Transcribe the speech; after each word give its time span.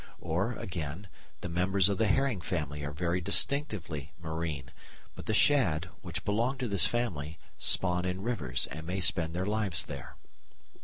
Or, 0.19 0.53
again, 0.53 1.07
the 1.41 1.47
members 1.47 1.87
of 1.87 1.99
the 1.99 2.07
herring 2.07 2.41
family 2.41 2.83
are 2.83 2.91
very 2.91 3.21
distinctively 3.21 4.13
marine, 4.19 4.71
but 5.13 5.27
the 5.27 5.33
shad, 5.35 5.89
which 6.01 6.25
belong 6.25 6.57
to 6.57 6.67
this 6.67 6.87
family, 6.87 7.37
spawn 7.59 8.03
in 8.05 8.23
rivers 8.23 8.65
and 8.71 8.87
may 8.87 8.99
spend 8.99 9.35
their 9.35 9.45
lives 9.45 9.83
there. 9.85 10.15